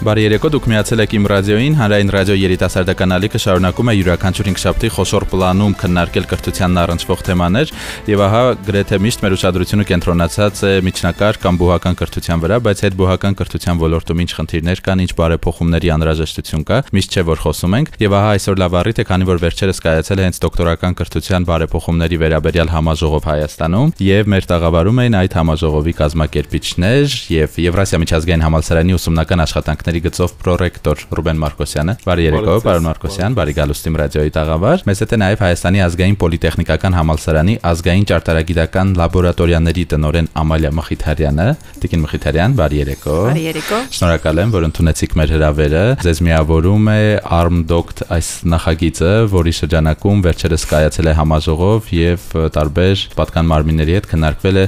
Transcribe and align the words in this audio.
Բարի 0.00 0.22
երեկո, 0.24 0.48
դուք 0.54 0.66
միացել 0.70 1.00
եք 1.04 1.14
իմ 1.18 1.26
ռադիոին, 1.28 1.74
հանրային 1.76 2.10
ռադիո 2.14 2.34
երիտասարդական 2.40 3.12
ալիքը 3.18 3.38
շարունակում 3.44 3.90
է 3.90 3.94
յուրաքանչյուր 3.98 4.46
5 4.48 4.62
շաբթի 4.62 4.88
խոշոր 4.96 5.26
պլանում 5.28 5.74
քննարկել 5.76 6.28
կրթությանն 6.30 6.80
առնչվող 6.80 7.24
թեմաներ, 7.28 7.72
եւ 8.08 8.22
ահա 8.24 8.40
գրեթե 8.64 8.98
միշտ 9.04 9.24
մեր 9.26 9.36
ուշադրությունը 9.36 9.84
կենտրոնացած 9.90 10.62
է 10.64 10.72
միջնակարգ 10.88 11.40
կամ 11.44 11.60
բուհական 11.60 12.00
կրթության 12.00 12.40
վրա, 12.40 12.58
բայց 12.64 12.80
այդ 12.80 12.96
բուհական 12.96 13.36
կրթության 13.44 13.80
ոլորտում 13.84 14.24
ինչ 14.24 14.30
խնդիրներ 14.40 14.80
կան, 14.88 15.04
ինչ 15.04 15.12
բարեփոխումների 15.20 15.92
անհրաժեշտություն 16.00 16.64
կա, 16.64 16.80
միշտ 16.96 17.10
չէ 17.20 17.24
որ 17.28 17.44
խոսում 17.44 17.76
ենք, 17.76 17.92
եւ 18.00 18.16
ահա 18.16 18.32
այսօր 18.40 18.60
լավ 18.64 18.78
առիթ 18.80 19.00
է, 19.00 19.06
քանի 19.10 19.28
որ 19.28 19.40
վերջերս 19.44 19.84
կայացել 19.84 20.20
է 20.20 20.26
հենց 20.30 20.40
դոկտորական 20.40 20.96
կրթության 20.96 21.48
բարեփոխումների 21.50 22.20
վերաբերյալ 22.24 22.72
համաժողով 22.72 23.28
Հայաստանում, 23.30 23.92
եւ 24.00 24.30
մեր 24.30 24.48
տաղավարում 24.50 25.00
էին 25.04 25.18
այդ 25.20 25.36
համաժողովի 25.40 25.94
կազմակերպիչներ 26.00 27.16
եւ 27.34 27.58
Եվրասիա 27.60 28.00
միջազգային 28.00 28.44
համալսարանի 28.46 28.96
ուսումնական 29.00 29.44
աշխատանքներ 29.44 29.89
ուսումնասիրությունների 29.90 30.00
գծով 30.04 30.32
պրոռեկտոր 30.40 31.02
Ռուբեն 31.18 31.38
Մարկոսյանը։ 31.40 31.94
Բարի 32.04 32.24
երեկո, 32.26 32.54
պարոն 32.64 32.86
Մարկոսյան, 32.86 33.36
բարի 33.38 33.54
գալուստ 33.58 33.88
իմ 33.90 33.96
ռադիոյի 34.00 34.32
տաղավար։ 34.36 34.84
Մեզ 34.86 35.00
հետ 35.02 35.10
է 35.10 35.18
նաև 35.20 35.42
Հայաստանի 35.44 35.82
ազգային 35.86 36.16
պոլիտեխնիկական 36.20 36.96
համալսարանի 37.00 37.54
ազգային 37.70 38.06
ճարտարագիտական 38.10 38.92
լաբորատորիաների 39.00 39.84
տնօրեն 39.90 40.28
Ամալիա 40.40 40.70
Մխիթարյանը։ 40.78 41.48
Տիկին 41.80 42.04
Մխիթարյան, 42.04 42.56
բարի 42.60 42.80
երեկո։ 42.80 43.16
Բարի 43.30 43.44
երեկո։ 43.50 43.80
Շնորհակալ 44.00 44.40
եմ, 44.40 44.54
որ 44.54 44.66
ընդունեցիք 44.70 45.16
մեր 45.20 45.34
հրավերը։ 45.34 45.84
Ձեզ 46.00 46.22
միավորում 46.30 46.90
է 46.90 47.00
ArmDoct 47.40 48.04
այս 48.10 48.28
նախագիծը, 48.50 49.12
որի 49.34 49.54
շրջանակում 49.60 50.22
վերջերս 50.26 50.66
կայացել 50.70 51.10
է 51.10 51.14
համաժողով 51.20 51.90
եւ 52.00 52.26
տարբեր 52.56 53.04
պատկան 53.20 53.50
մարմինների 53.50 53.96
հետ 53.98 54.08
քննարկվել 54.10 54.60
է 54.60 54.64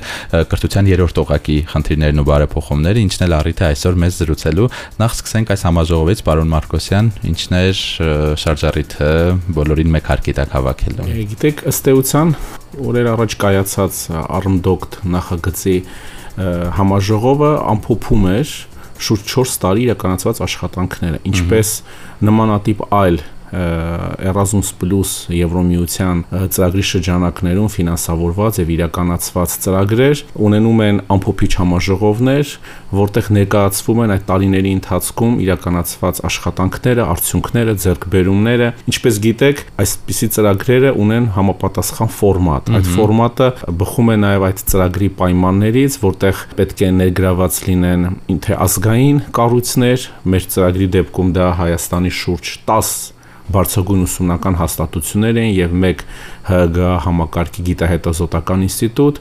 կրթության 0.53 0.91
երրորդ 0.93 1.21
օղակի 1.23 1.59
խնդիրներն 1.73 2.23
ու 2.23 2.27
բարեփոխումները, 2.33 3.03
ինչն 3.07 3.27
էլ 3.27 3.37
առիթ 3.39 3.63
է 3.63 3.67
այսօր 3.73 3.99
մեզ 4.03 4.19
զրուցելու 4.23 4.69
նախ 5.03 5.12
նախ 5.13 5.19
սկսենք 5.21 5.51
այս 5.53 5.63
համաժողովից, 5.67 6.21
պարոն 6.25 6.49
Մարկոսյան, 6.49 7.09
ինչն 7.29 7.57
էր 7.59 7.81
շարժառիթը 8.41 9.09
բոլորին 9.59 9.91
մեկ 9.93 10.07
հարկի 10.09 10.35
տակ 10.39 10.55
հավաքելու։ 10.57 11.09
Գիտեք, 11.33 11.61
ըստ 11.69 11.91
էության 11.93 12.33
օրեր 12.89 13.11
առաջ 13.13 13.37
կայացած 13.43 13.99
Armdoct 14.39 14.97
նախագծի 15.13 15.77
համաժողովը 16.81 17.53
ամփոփում 17.75 18.25
էր 18.33 18.55
շուրջ 19.03 19.37
4 19.37 19.55
տարի 19.67 19.85
իրականացված 19.91 20.43
աշխատանքները, 20.49 21.23
ինչպես 21.29 21.75
նմանատիպ 22.33 22.85
այլ 23.03 23.21
Erasmus 23.53 24.73
Եվրոմիության 25.33 26.23
ծրագրի 26.55 26.85
շրջանակներում 26.89 27.69
ֆինանսավորված 27.73 28.61
եւ 28.63 28.71
իրականացված 28.77 29.57
ծրագրեր 29.65 30.23
ունենում 30.47 30.83
են 30.87 31.01
ամփոփիչ 31.13 31.51
համաժողովներ, 31.61 32.53
որտեղ 32.97 33.29
ներկայացվում 33.37 34.03
են 34.03 34.15
այդ 34.17 34.25
տարիների 34.31 34.73
ընթացքում 34.79 35.35
իրականացված 35.45 36.23
աշխատանքները, 36.33 37.07
արդյունքները, 37.13 37.75
ձեռքբերումները։ 37.83 38.69
Ինչպես 38.93 39.21
գիտեք, 39.27 39.63
այսպիսի 39.83 40.29
ծրագրերը 40.37 40.93
ունեն 41.03 41.29
համապատասխան 41.37 42.13
ֆորմատ։ 42.23 42.73
Այդ 42.73 42.91
ֆորմատը 42.97 43.49
բխում 43.83 44.13
է 44.13 44.17
նաեւ 44.23 44.47
այդ 44.49 44.63
ծրագրի 44.73 45.09
պայմաններից, 45.23 45.99
որտեղ 46.03 46.45
պետք 46.63 46.83
է 46.83 46.91
ներգրաված 47.03 47.59
լինեն 47.69 48.07
թե 48.43 48.61
ազգային 48.67 49.19
կառույցներ, 49.37 50.07
մեր 50.33 50.47
ծրագրի 50.53 50.89
դեպքում 50.97 51.35
դա 51.37 51.49
Հայաստանի 51.63 52.13
շուրջ 52.23 52.55
10 52.69 52.93
բարձրագույն 53.51 54.05
ուսումնական 54.07 54.59
հաստատություններ 54.61 55.41
են 55.43 55.49
եւ 55.57 55.73
մեկ 55.83 56.05
ՀԳ 56.43 56.87
համակարգի 57.07 57.63
գիտահետազոտական 57.69 58.65
ինստիտուտ, 58.67 59.19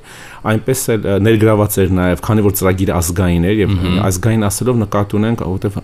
այնպես 0.52 0.80
էլ 0.96 1.04
ներգրաված 1.22 1.76
էր 1.82 1.92
նաև, 1.98 2.22
քանի 2.26 2.44
որ 2.48 2.54
ծրագիրը 2.58 2.94
ազգային 2.98 3.44
էր 3.46 3.60
եւ 3.62 3.74
ազգային 4.08 4.46
ասելով 4.48 4.80
նկատի 4.82 5.18
ունենք, 5.22 5.44
որովհետեւ 5.52 5.76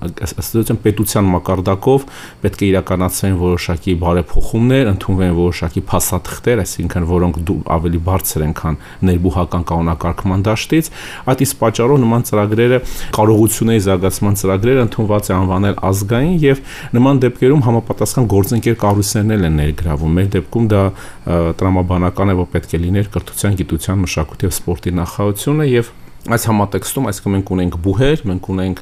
ըստ 0.42 0.72
պետության 0.88 1.30
մակարդակով 1.34 2.08
պետք 2.42 2.64
է 2.64 2.68
իրականացվեն 2.68 3.36
որոշակի 3.38 3.94
բարեփոխումներ, 4.02 4.90
ընդունվեն 4.98 5.34
որոշակի 5.38 5.84
փաստաթղթեր, 5.92 6.62
այսինքն 6.64 7.08
որոնք 7.12 7.38
ավելի 7.78 8.02
բարձր 8.08 8.46
են, 8.48 8.54
քան 8.58 8.80
ներբուհական 9.08 9.68
կանոնակարգման 9.68 10.46
դաշտից, 10.48 10.90
այդ 11.28 11.44
իսկ 11.46 11.60
պատճառով 11.62 12.02
նման 12.02 12.26
ծրագրերը 12.28 12.80
կարողությունների 13.18 13.84
զարգացման 13.88 14.40
ծրագրերը 14.42 14.86
ընդունված 14.88 15.28
է 15.28 15.36
անվանել 15.38 15.78
ազգային 15.88 16.36
եւ 16.48 16.64
նման 16.98 17.22
դեպքերում 17.28 17.66
համապատասխան 17.68 18.30
գործընկեր 18.34 18.78
կառույցներն 18.88 19.48
են 19.48 19.58
ներգրավում։ 19.62 20.18
Մեր 20.18 20.30
դեպքում 20.38 20.68
դա 20.72 20.84
տրամաբանական 21.28 22.32
է, 22.32 22.36
որ 22.40 22.52
պետք 22.56 22.76
է 22.78 22.82
լիներ 22.88 23.08
կրթության, 23.14 23.56
գիտության, 23.62 24.04
մշակույթի 24.08 24.48
եւ 24.48 24.54
սպորտի 24.58 24.94
նախարարությունը 24.98 25.66
եւ 25.68 25.96
այս 26.28 26.46
համատեքստում, 26.50 27.06
այսինքն 27.08 27.34
մենք 27.34 27.52
ունենք 27.56 27.76
բուհեր, 27.86 28.22
մենք 28.28 28.48
ունենք 28.52 28.80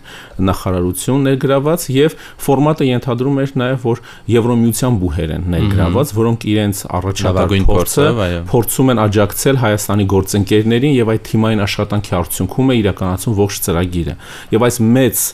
նախարարություն 0.50 1.26
ներգրաված 1.30 1.86
եւ 1.94 2.16
ֆորմատը 2.46 2.88
ենթադրում 2.90 3.40
էր 3.44 3.54
նաեւ 3.62 3.86
որ 3.86 4.02
Եվրոմիության 4.34 4.98
բուհեր 5.04 5.34
են 5.36 5.48
ներգրաված, 5.54 6.14
որոնք 6.18 6.48
իրենց 6.56 6.82
առաջադակ 7.00 7.56
փորձը 7.70 8.08
փորձում 8.50 8.94
են 8.96 9.02
աջակցել 9.06 9.62
Հայաստանի 9.66 10.08
գործընկերներին 10.16 10.96
եւ 10.96 11.14
այդ 11.16 11.26
թիմային 11.30 11.66
աշխատանքի 11.66 12.18
արդյունքում 12.26 12.72
է 12.74 12.80
իրականացում 12.82 13.38
ողջ 13.46 13.62
ծրագիրը։ 13.66 14.18
Եվ 14.56 14.66
այս 14.66 14.82
մեծ 14.96 15.26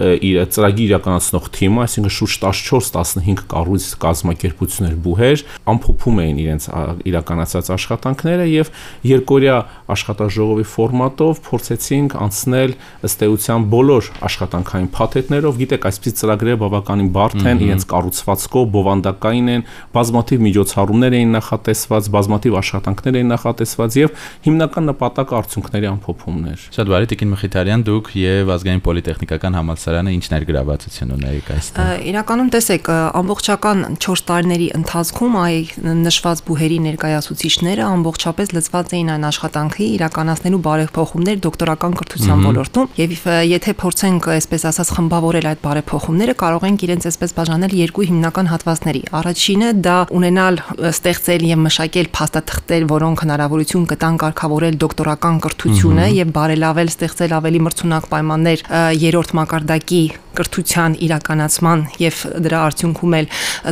իր 0.00 0.36
ծրագիր 0.54 0.90
իրականացնող 0.90 1.46
թիմը, 1.56 1.80
այսինքն 1.84 2.12
շուրջ 2.14 2.34
14-15 2.40 3.42
կառույց 3.50 3.86
կազմակերպություններ 4.00 4.94
բուհեր, 5.04 5.42
ամփոփում 5.70 6.20
էին 6.24 6.38
իրենց 6.40 6.66
իրականացած 7.10 7.70
աշխատանքները 7.74 8.46
եւ 8.50 8.70
երկորյա 9.10 9.56
աշխատաժողովի 9.94 10.66
ֆորմատով 10.70 11.40
փորձեցինք 11.50 12.16
անցնել 12.20 12.74
ըստ 13.10 13.24
էության 13.26 13.66
բոլոր 13.74 14.10
աշխատանքային 14.30 14.88
փաթեթներով, 14.94 15.60
գիտեք, 15.60 15.86
այսպես 15.90 16.16
ծրագրերը 16.20 16.60
բավականին 16.60 17.10
բարդ 17.16 17.44
են, 17.50 17.62
իրենց 17.66 17.86
կառուցվածքով 17.90 18.70
բովանդակային 18.76 19.50
են, 19.50 19.66
բազմաթիվ 19.96 20.44
միջոցառումներ 20.46 21.16
էին 21.20 21.34
նախատեսված, 21.40 22.10
բազմաթիվ 22.14 22.58
աշխատանքներ 22.60 23.20
էին 23.20 23.32
նախատեսված 23.34 23.98
եւ 24.00 24.14
հիմնական 24.46 24.90
նպատակը 24.90 25.38
արդյունքների 25.40 25.90
ամփոփումն 25.90 26.50
էր։ 26.50 26.66
Շատ 26.70 26.90
բարի 26.90 27.10
Տիկին 27.10 27.32
Մխիթարյան, 27.34 27.84
դուք 27.90 28.10
եւ 28.20 28.52
ազգային 28.54 28.84
պոլիտեխնիկական 28.86 29.58
համալսարան 29.60 29.79
համալսարանը 29.80 30.12
ինչ 30.12 30.24
ներգրավվածություն 30.30 31.12
ունեիք 31.16 31.48
այստեղ։ 31.54 32.02
Իրականում 32.10 32.48
տեսեք, 32.52 32.88
ամբողջական 33.20 33.78
4 34.04 34.22
տարիների 34.28 34.66
ընթացքում 34.76 35.36
այ 35.40 35.56
նշված 36.00 36.42
բուհերի 36.50 36.78
ներկայացուցիչները 36.84 37.86
ամբողջապես 37.88 38.52
լծված 38.56 38.92
էին 39.00 39.10
այն 39.14 39.24
աշխատանքի 39.30 39.86
իրականացնելու 39.96 40.60
բարեփոխումներ 40.68 41.40
դոկտորական 41.40 41.96
կրթության 42.00 42.44
ոլորտում 42.50 42.90
եւ 43.00 43.14
եթե 43.50 43.74
փորձենք 43.80 44.28
այսպես 44.36 44.66
ասած 44.70 44.92
խմբավորել 45.00 45.48
այդ 45.50 45.60
բարեփոխումները, 45.64 46.34
կարող 46.40 46.66
ենք 46.70 46.84
իրենց 46.90 47.08
այսպես 47.10 47.34
բաժանել 47.40 47.72
երկու 47.80 48.06
հիմնական 48.10 48.50
հատվածների։ 48.50 49.02
Առաջինը 49.20 49.68
դա 49.80 49.96
ունենալ, 50.20 50.60
ստեղծել 50.90 51.46
եւ 51.50 51.60
մշակել 51.64 52.10
փաստաթղթեր, 52.20 52.86
որոնք 52.90 53.24
հնարավորություն 53.24 53.88
կտան 53.90 54.20
կարգավորել 54.20 54.78
դոկտորական 54.80 55.40
կրթությունը 55.46 56.06
եւ 56.20 56.32
բարելավել, 56.36 56.90
ստեղծել 56.90 57.36
ավելի 57.40 57.60
մրցունակ 57.70 58.08
պայմաններ 58.10 58.64
երրորդ 59.00 59.34
մակարդակի 59.40 59.69
վիճակի 59.70 60.02
կրթության 60.34 60.94
իրականացման 61.06 61.82
եւ 62.02 62.16
դրա 62.42 62.60
արդյունքում 62.70 63.14
էլ 63.18 63.26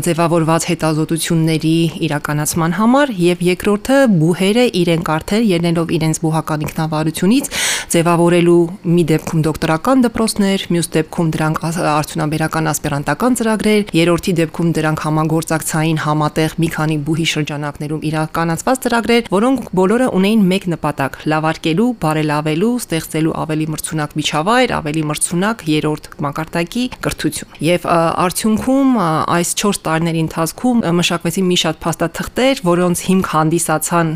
ձևավորված 0.06 0.66
հետազոտությունների 0.70 1.74
իրականացման 2.06 2.76
համար 2.78 3.12
եւ 3.22 3.42
երկրորդը 3.48 3.98
բուհերը 4.22 4.66
իրենք 4.82 5.10
արդեն 5.16 5.46
ելնելով 5.48 5.92
իրենց 5.98 6.20
բուհական 6.22 6.64
ինքնավարությունից 6.68 7.50
ձևավորելու 7.92 8.60
մի 8.84 9.02
դեպքում 9.08 9.42
դոկտորական 9.46 10.02
դպրոցներ, 10.04 10.64
մյուս 10.74 10.88
դեպքում 10.94 11.28
դրանք 11.34 11.60
արդյունաբերական 11.68 12.70
ասպիրանտական 12.72 13.36
ծրագրեր, 13.38 13.92
երրորդի 13.96 14.32
դեպքում 14.38 14.72
դրանք 14.78 15.02
համագործակցային 15.08 16.00
համատեղ 16.04 16.56
մի 16.58 16.68
քանի 16.74 16.98
բուհի 17.08 17.26
շրջանակներում 17.32 18.04
իրականացված 18.08 18.82
ծրագրեր, 18.84 19.30
որոնք 19.32 19.70
բոլորը 19.78 20.08
ունեին 20.18 20.42
մեկ 20.52 20.68
նպատակ՝ 20.74 21.18
լավարկելու, 21.32 21.88
բարելավելու, 22.04 22.72
ստեղծելու 22.82 23.34
ավելի 23.38 23.66
մրցունակ 23.72 24.16
միջավայր, 24.18 24.74
ավելի 24.78 25.02
մրցունակ 25.08 25.64
երրորդ 25.68 26.10
մակարդակի 26.28 26.84
կրթություն։ 27.08 27.56
Եվ 27.68 27.88
արդյունքում 28.28 28.98
այս 29.38 29.54
4 29.62 29.82
տարիների 29.88 30.22
ընթացքում 30.28 30.84
մշակվեցին 30.98 31.48
մի 31.48 31.58
շատ 31.62 31.80
փաստաթղթեր, 31.84 32.62
որոնց 32.68 33.02
հիմք 33.08 33.30
հանդիսացան 33.38 34.12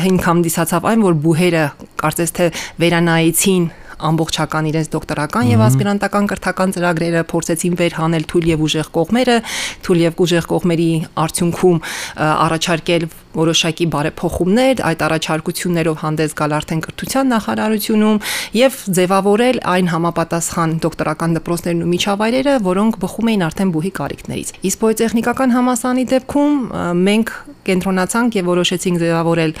հիմք 0.00 0.28
հանդիսացավ 0.30 0.88
այն, 0.90 1.04
որ 1.06 1.18
բուհերը 1.24 1.64
կարծես 2.00 2.34
թե 2.36 2.46
վերանայեցին 2.80 3.64
ամբողջական 4.00 4.68
իրենց 4.70 4.88
դոկտորական 4.94 5.48
եւ 5.50 5.62
ասպիրանտական 5.66 6.28
կրթական 6.30 6.74
ծրագրերը 6.76 7.22
փորձեցին 7.30 7.74
վերհանել 7.80 8.24
թույլ 8.30 8.46
եւ 8.50 8.62
ուժեղ 8.66 8.88
կողմերը, 8.96 9.36
թույլ 9.84 10.00
եւ 10.06 10.22
ուժեղ 10.24 10.48
կողմերի 10.54 10.90
արդյունքում 11.24 11.82
առաջարկել 12.30 13.08
որոշակի 13.34 13.86
բարեփոխումներ, 13.94 14.80
այդ 14.90 15.02
առաջարկություններով 15.06 16.00
հանդես 16.00 16.34
գալ 16.40 16.54
արդեն 16.58 16.82
կրթության 16.86 17.30
նախարարությունում 17.30 18.18
եւ 18.58 18.78
ձևավորել 18.98 19.60
այն 19.70 19.90
համապատասխան 19.94 20.74
դոկտորական 20.84 21.36
դպրոցներն 21.38 21.84
ու 21.84 21.90
միջավայրերը, 21.94 22.54
որոնք 22.66 22.98
բխում 23.04 23.30
էին 23.30 23.44
արդեն 23.50 23.72
բուհի 23.76 23.92
կարիքներից։ 24.00 24.52
Իսկ 24.70 24.82
պոլիտեխնիկական 24.82 25.54
համասանի 25.54 26.04
դեպքում 26.10 26.54
մենք 27.10 27.32
կենտրոնացանք 27.70 28.38
եւ 28.40 28.50
որոշեցինք 28.50 29.00
ձևավորել 29.04 29.56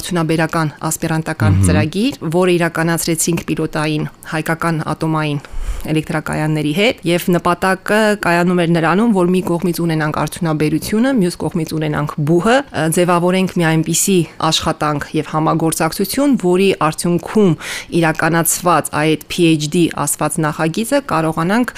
արդյունաբերական 0.00 0.74
ասպիրանտական 0.90 1.62
ծրագիր, 1.68 2.20
որը 2.40 2.56
իրականացրեցինք 2.60 3.46
պիլոտային 3.50 4.04
հայկական 4.30 4.84
ատոմային 4.94 5.40
էլեկտրակայանների 5.90 6.72
հետ 6.76 7.00
եւ 7.08 7.26
նպատակը 7.36 8.00
կայանում 8.24 8.60
էր 8.64 8.72
նրանում, 8.76 9.12
որ 9.16 9.30
մի 9.34 9.40
կողմից 9.48 9.80
ունենանք 9.84 10.18
արդյունաբերությունը, 10.22 11.12
մյուս 11.20 11.38
կողմից 11.40 11.72
ունենանք 11.78 12.14
բուհը, 12.30 12.56
ձևավորենք 13.10 13.52
մի 13.58 13.64
այնպիսի 13.66 14.16
աշխատանք 14.46 15.06
եւ 15.16 15.30
համագործակցություն, 15.32 16.34
որի 16.44 16.68
արդյունքում 16.86 17.54
իրականացված 17.98 18.90
այդ 19.00 19.24
PhD 19.32 19.82
ասված 20.04 20.36
նախագիծը 20.46 21.00
կարողանանք 21.10 21.72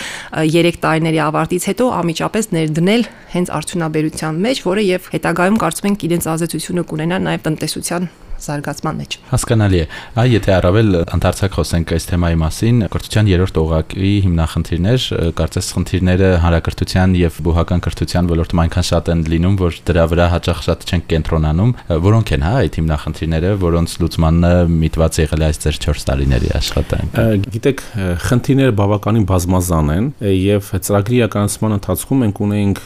3 0.53 0.81
տարիների 0.85 1.23
ավարտից 1.29 1.69
հետո 1.73 1.87
ամիջապես 2.03 2.51
ներդնել 2.59 3.07
հենց 3.33 3.55
արդյունաբերության 3.63 4.43
մեջ, 4.45 4.63
որը 4.69 4.85
եւ 4.93 5.09
հետագայում 5.17 5.63
կարծում 5.65 5.89
ենք 5.93 6.05
իրենց 6.13 6.29
ազդեցությունը 6.37 6.87
կունենա 6.93 7.23
նաեւ 7.33 7.49
տնտեսության 7.49 8.13
զարգացման 8.47 9.01
մեջ։ 9.03 9.17
Հասկանալի 9.33 9.81
է։ 9.83 9.87
Այ 10.23 10.29
եթե 10.33 10.53
առավել 10.57 10.89
ընդարձակ 11.03 11.57
խոսենք 11.59 11.93
այս 11.97 12.07
թեմայի 12.13 12.39
մասին, 12.43 12.83
կրթության 12.93 13.31
երրորդ 13.33 13.61
օղակի 13.63 14.13
հիմնախնդիրներ, 14.27 15.07
կարծես 15.39 15.69
խնդիրները 15.77 16.31
հանրակրթության 16.43 17.17
եւ 17.23 17.39
բուհական 17.47 17.83
կրթության 17.87 18.31
ոլորտում 18.33 18.63
այնքան 18.63 18.87
շատ 18.93 19.11
են 19.13 19.25
լինում, 19.33 19.57
որ 19.63 19.79
դրա 19.93 20.05
վրա 20.13 20.27
հաճախ 20.33 20.63
շատ 20.67 20.87
չեն 20.93 21.05
կենտրոնանում, 21.13 21.73
որոնք 22.03 22.33
են 22.37 22.47
հա 22.47 22.53
այդ 22.63 22.79
հիմնախնդիրները, 22.83 23.53
որոնց 23.63 23.97
լուծմանը 24.03 24.53
միտված 24.83 25.21
եղել 25.23 25.43
է 25.43 25.49
այս 25.53 25.63
ձեր 25.63 25.79
4 25.87 26.05
տարիների 26.09 26.53
աշխատանքը։ 26.59 27.27
Գիտեք, 27.53 27.83
խնդիրները 28.27 28.75
բավականին 28.83 29.27
բազմազան 29.33 29.93
են 29.93 30.09
եւ 30.33 30.71
ծրագրի 30.87 31.19
իրականացման 31.23 31.77
ընթացքում 31.79 32.23
մենք 32.23 32.43
ունեինք 32.47 32.83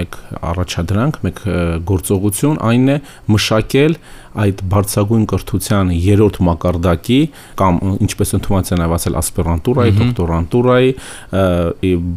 մեկ 0.00 0.18
առաջադրանք, 0.50 1.20
մեկ 1.26 1.42
գործողություն, 1.90 2.60
այն 2.70 2.90
է 2.90 2.96
մշակել 3.34 3.96
այդ 4.40 4.60
բարձրագույն 4.90 5.26
կրթության 5.30 5.90
երրորդ 5.94 6.38
մակարդակի 6.46 7.18
կամ 7.60 7.76
ինչպես 8.06 8.32
ընդունված 8.38 8.70
են 8.74 8.82
ավասել 8.86 9.18
ասպիրանտուրայի, 9.20 9.92
դոկտորանտուրայի 10.00 10.90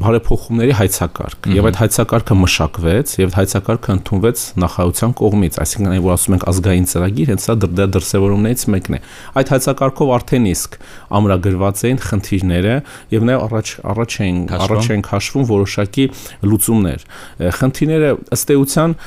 բարեփոխումների 0.03 0.75
հայցակարգ։ 0.79 1.49
Եվ 1.53 1.67
այդ 1.69 1.79
հայցակարգը 1.83 2.37
մշակվեց 2.43 3.13
եւ 3.21 3.37
հայցակարգը 3.37 3.93
ընդունվեց 3.93 4.43
նախարարության 4.63 5.13
կողմից, 5.21 5.59
այսինքն 5.63 5.93
այն 5.93 6.03
որ 6.03 6.13
ասում 6.13 6.37
ենք 6.37 6.47
ազգային 6.53 6.87
ծրագիր, 6.93 7.31
հենց 7.33 7.43
սա 7.43 7.55
դրա 7.63 7.87
դրսևորումներից 7.93 8.65
մեկն 8.73 8.97
է։ 8.97 9.01
Այդ 9.43 9.53
հայցակարգով 9.53 10.13
արդեն 10.17 10.49
իսկ 10.53 10.77
ամրագրված 11.13 11.83
էին 11.83 12.01
խնդիրները 12.03 12.75
եւ 13.13 13.27
նաեւ 13.29 13.43
առաջ 13.43 13.73
առաջ 13.93 14.17
էին 14.23 14.41
առաջ 14.63 14.89
էին 14.93 15.05
քաշվում 15.09 15.47
որոշակի 15.53 16.05
լուծումներ։ 16.53 17.07
Խնդիրները 17.59 18.11
ըստ 18.33 18.53
էության 18.57 18.97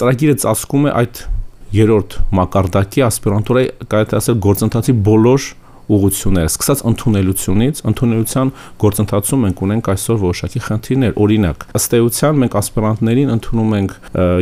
ծրագիրը 0.00 0.36
ծածկում 0.42 0.88
է 0.88 0.94
այդ 1.02 1.24
երրորդ 1.72 2.18
մակարդակի 2.38 3.04
ասպիրանտուրայի 3.08 3.68
կարելի 3.92 4.16
ասել 4.22 4.40
գործընթացի 4.46 4.94
բոլոր 5.08 5.50
ուղությունները, 5.92 6.50
սկսած 6.52 6.82
ընդունելությունից, 6.88 7.80
ընդունելության 7.90 8.50
գործընթացում 8.82 9.42
մենք 9.46 9.62
ունենք 9.66 9.88
այսօր 9.92 10.18
որոշակի 10.22 10.62
խնդիրներ։ 10.66 11.16
Օրինակ, 11.22 11.66
ըստ 11.78 11.96
էության 11.98 12.38
մենք 12.42 12.56
ասպիրանտներին 12.62 13.32
ընդունում 13.34 13.74
ենք 13.78 13.94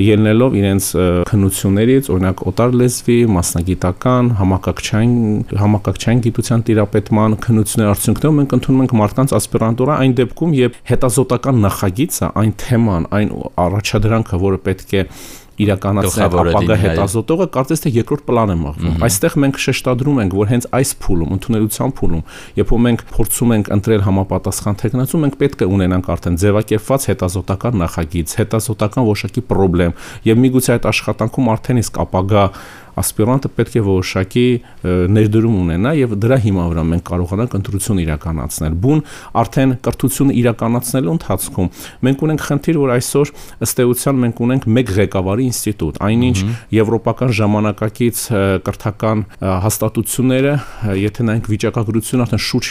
ելնելով 0.05 0.57
իրենց 0.61 0.89
քննություններից, 1.31 2.11
օրինակ 2.15 2.45
օտար 2.51 2.77
լեզվի, 2.81 3.19
մասնագիտական, 3.41 4.31
համակարգչային 4.41 5.15
համակարգչային 5.65 6.23
գիտության 6.29 6.65
տիրապետման 6.71 7.37
քննությունների 7.47 7.91
արդյունքներով 7.95 8.37
մենք 8.41 8.57
ընդունում 8.61 8.85
ենք 8.85 8.97
մարդկանց 9.01 9.35
ասպիրանտուրա 9.41 9.99
այն 10.05 10.17
դեպքում, 10.21 10.57
երբ 10.61 10.79
հետազոտական 10.91 11.63
նախագիծը, 11.65 12.31
այն 12.41 12.53
թեման, 12.61 13.09
այն 13.21 13.35
առաջադրանքը, 13.65 14.41
որը 14.45 14.61
պետք 14.71 14.95
է 15.01 15.05
իրականացնել 15.65 16.37
ապագա 16.41 16.77
հետազոտողը 16.85 17.47
կարծես 17.57 17.85
թե 17.85 17.93
երկրորդ 18.01 18.25
պլան 18.31 18.53
է 18.55 18.57
մղվում։ 18.61 19.05
Այստեղ 19.11 19.37
մենք 19.45 19.61
շեշտադրում 19.67 20.21
ենք, 20.25 20.37
որ 20.41 20.51
հենց 20.51 20.69
այս 20.81 20.91
փուլում, 21.05 21.35
ընդունելության 21.37 21.95
փուլում, 22.01 22.25
երբ 22.61 22.71
որ 22.71 22.81
մենք 22.87 23.05
փորձում 23.11 23.55
ենք 23.57 23.71
ընտրել 23.81 24.05
համապատասխան 24.07 24.79
տեխնացու, 24.81 25.21
մենք 25.21 25.39
պետք 25.41 25.61
է 25.61 25.71
ունենանք 25.71 26.11
արդեն 26.15 26.39
ձևակերպված 26.41 27.09
հետազոտական 27.11 27.81
նախագիծ, 27.81 28.37
հետազոտական 28.41 29.09
որոշակի 29.11 29.43
խնդրեմ, 29.81 29.97
եւ 30.27 30.41
միգուցե 30.45 30.77
այդ 30.77 30.87
աշխատանքում 30.91 31.51
արդեն 31.55 31.81
իսկ 31.81 32.01
ապագա 32.05 32.45
ասպիրանտը 33.01 33.51
պետք 33.61 33.77
է 33.81 33.83
որոշակի 33.87 34.47
ներդրում 35.15 35.57
ունենա 35.61 35.93
եւ 36.01 36.15
դրա 36.21 36.39
հիմա 36.45 36.65
վրա 36.71 36.85
մենք 36.91 37.05
կարողանանք 37.11 37.57
ընտրություն 37.61 38.01
իրականացնել։ 38.05 38.77
Բուն 38.81 39.03
արդեն 39.41 39.75
կրթությունը 39.87 40.37
իրականացնելու 40.41 41.15
ընթացքում 41.15 41.71
մենք 42.07 42.25
ունենք 42.27 42.45
խնդիր, 42.51 42.81
որ 42.81 42.93
այսօր 42.97 43.33
ըստ 43.67 43.83
էության 43.85 44.21
մենք 44.25 44.43
ունենք 44.45 44.67
մեկ 44.81 44.93
ղեկավարի 45.01 45.47
ինստիտուտ, 45.51 46.01
այնինչ 46.11 46.39
եվրոպական 46.81 47.35
ժամանակակից 47.41 48.23
կրթական 48.67 49.25
հաստատությունները, 49.41 50.55
եթե 51.01 51.27
նայենք 51.31 51.51
վիճակագրությունը, 51.51 52.27
արդեն 52.27 52.43
շուրջ 52.51 52.71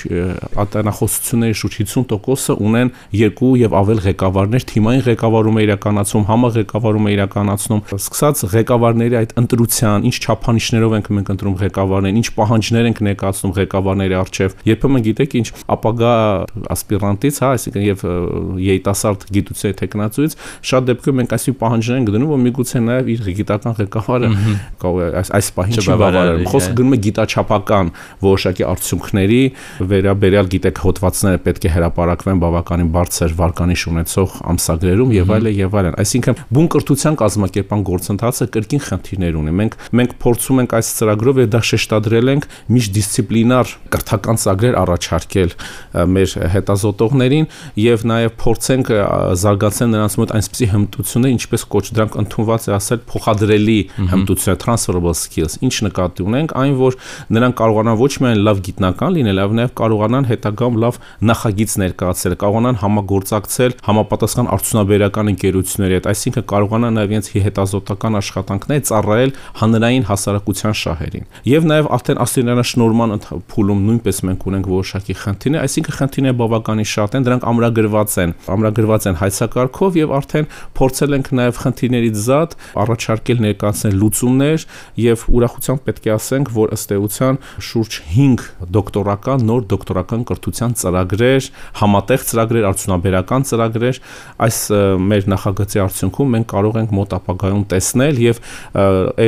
ատենախոսությունների 0.63 1.57
շուրջ 1.60 1.77
50%-ը 1.80 2.57
ունեն 2.69 2.92
երկու 3.19 3.51
եւ 3.60 3.75
ավել 3.80 4.01
ղեկավարներ, 4.06 4.65
թիմային 4.69 5.04
ղեկավարում 5.10 5.60
է 5.60 5.65
իրականացում, 5.69 6.25
համաղեկավարում 6.30 7.10
է 7.10 7.13
իրականացնում, 7.15 7.83
սկսած 8.00 8.44
ղեկավարների 8.54 9.19
այդ 9.19 9.36
ընտրության, 9.44 10.08
ինչ 10.09 10.15
չափանիշներով 10.19 10.95
ենք 11.00 11.09
մենք 11.19 11.31
ընտրում 11.33 11.56
ղեկավարներին, 11.59 12.19
ինչ 12.19 12.29
պահանջներ 12.39 12.89
ենք 12.89 13.01
ներկայացնում 13.09 13.53
ղեկավարների 13.59 14.15
առջև։ 14.19 14.56
Երբեմն 14.69 15.06
գիտեք 15.09 15.35
ինչ 15.39 15.47
ապագա 15.75 16.13
ասպիրանտից, 16.73 17.39
հա, 17.39 17.50
այսինքն 17.59 17.85
եւ 17.89 18.03
երիտասարդ 18.69 19.25
գիտության 19.39 19.75
տեխնացուից 19.79 20.35
շատ 20.69 20.88
դեպքում 20.89 21.19
մենք 21.19 21.35
այսի 21.39 21.53
պահանջներ 21.59 22.00
ենք 22.00 22.11
դնում, 22.15 22.29
որ 22.29 22.41
միգուցե 22.50 22.81
նաեւ 22.89 23.09
իր 23.13 23.29
գիտական 23.39 23.77
ղեկավարը 23.79 24.29
այս 25.19 25.31
այս 25.39 25.50
պահին 25.59 25.79
չբավարարի։ 25.79 26.47
Խոսքը 26.50 26.73
գնում 26.79 26.95
է 26.95 27.00
գիտաչափական 27.05 27.91
որոշակի 28.23 28.65
արդյունքների 28.69 29.41
վերաբերյալ 29.89 30.50
գիտեք 30.53 30.81
հոդվածները 30.83 31.41
պետք 31.45 31.67
է 31.69 31.73
հրապարակվեն 31.75 32.41
բավականին 32.44 32.91
բարձր 32.95 33.35
վարկանիշ 33.39 33.83
ունեցող 33.89 34.35
ամսագրերում 34.53 35.13
եւ 35.19 35.33
այլն 35.39 35.57
եւ 35.59 35.77
այլն։ 35.79 35.97
Այսինքն 36.03 36.39
բուն 36.50 36.69
կրթության 36.75 37.19
կազմակերպան 37.19 37.85
գործընթացը 37.89 38.50
կրկին 38.55 38.83
խնդիրներ 38.89 39.39
ունի։ 39.39 39.53
Մենք 39.59 39.77
մենք 40.00 40.16
փորձում 40.24 40.62
ենք 40.63 40.75
այս 40.80 40.92
ծրագրով 41.00 41.40
եւ 41.44 41.50
դա 41.54 41.62
շեշտադրել 41.69 42.31
ենք 42.34 42.48
միջդիսցիպլինար 42.75 43.74
կրթական 43.94 44.40
ծրագրեր 44.40 44.78
առաջարկել 44.80 45.54
մեր 46.16 46.36
հետազոտողներին 46.54 47.48
եւ 47.84 48.06
նաեւ 48.10 48.34
փորձենք 48.39 48.91
զարգացնել 49.44 49.89
նրանց 49.94 50.15
մոտ 50.20 50.34
այնպիսի 50.39 50.68
հմտություններ, 50.74 51.34
ինչպես 51.39 51.65
կոչ 51.74 51.84
դրանք 52.00 52.18
ընդունված 52.24 52.68
է 52.70 52.74
ասել 52.79 53.01
փոխադրելի 53.10 53.77
հմտություններ, 54.13 54.60
transferable 54.63 55.15
skills։ 55.20 55.58
Ինչ 55.65 55.75
նկատի 55.89 56.25
ունենք, 56.29 56.53
այն 56.60 56.75
որ 56.79 56.98
նրանք 57.36 57.58
կարողանան 57.60 58.00
ոչ 58.00 58.12
միայն 58.24 58.44
լավ 58.50 58.62
գիտնական 58.70 59.15
լինել, 59.20 59.41
այլ 59.44 59.56
նաեւ 59.60 59.74
կարողանան 59.79 60.29
հետագայում 60.29 60.79
լավ 60.84 61.00
նախագիծ 61.29 61.75
ներկայացնել, 61.84 62.36
կարողանան 62.44 62.79
համագործակցել 62.84 63.75
համապատասխան 63.89 64.51
արդյունաբերական 64.56 65.32
ընկերությունների 65.34 65.98
հետ, 66.00 66.10
այսինքն 66.10 66.48
կարողանան 66.50 67.00
նաեւ 67.00 67.13
իրենց 67.15 67.32
հետազոտական 67.50 68.20
աշխատանքները 68.20 68.86
ծառայել 68.89 69.34
հանրային 69.60 69.88
հանրային 69.89 70.05
հասարակության 70.10 70.75
շահերին։ 70.79 71.25
Եվ 71.50 71.65
նաև 71.69 71.88
արդեն 71.96 72.19
աստիրանաշնորհման 72.24 73.13
փուլում 73.50 73.79
նույնպես 73.89 74.19
մենք 74.29 74.46
ունենք 74.50 74.67
որոշակի 74.69 75.15
խնդիրներ, 75.19 75.63
այսինքն 75.65 75.96
խնդիրները 76.00 76.38
բավականին 76.39 76.89
շատ 76.89 77.17
են, 77.17 77.25
դրանք 77.25 77.48
ամրագրված 77.50 78.15
են, 78.24 78.34
ամրագրված 78.53 79.08
են 79.10 79.17
հայցակարգով 79.19 79.98
եւ 80.00 80.13
արդեն 80.19 80.50
փորձել 80.79 81.17
ենք 81.19 81.31
նաև 81.39 81.60
խնդիրներից 81.63 82.19
զատ 82.29 82.55
առաջարկել 82.84 83.41
ներկայացնել 83.50 83.98
լուծումներ 84.00 84.65
եւ 85.00 85.25
ուրախությամբ 85.39 85.84
պետք 85.89 86.10
է 86.10 86.13
ասենք, 86.19 86.53
որ 86.60 86.74
ըստ 86.77 86.93
էության 87.00 87.39
շուրջ 87.69 88.00
5 88.10 88.46
դոկտորական 88.79 89.46
նոր 89.50 89.65
դոկտորական 89.74 90.25
կրթության 90.29 90.75
ծրագրեր, 90.79 91.50
համատեղ 91.79 92.25
ծրագրեր, 92.29 92.67
արդյունաբերական 92.69 93.48
ծրագրեր 93.50 94.01
այս 94.50 94.60
մեր 95.10 95.29
նախագծի 95.34 95.81
արդյունքում 95.86 96.34
մենք 96.36 96.50
կարող 96.50 96.79
ենք 96.79 96.93
մոտ 97.00 97.15
ապագայում 97.19 97.63
տեսնել 97.74 98.22
եւ 98.24 98.41